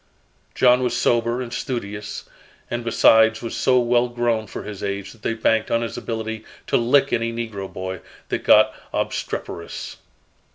John 0.55 0.81
was 0.81 0.97
sober 0.97 1.43
and 1.43 1.53
studious, 1.53 2.27
and 2.71 2.83
besides 2.83 3.43
was 3.43 3.55
so 3.55 3.77
well 3.79 4.09
grown 4.09 4.47
for 4.47 4.63
his 4.63 4.81
age 4.81 5.11
that 5.11 5.21
they 5.21 5.35
banked 5.35 5.69
on 5.69 5.83
his 5.83 5.95
ability 5.95 6.43
to 6.65 6.77
"lick" 6.77 7.13
any 7.13 7.31
negro 7.31 7.71
boy 7.71 8.01
that 8.29 8.43
got 8.43 8.73
obstreperous. 8.91 9.97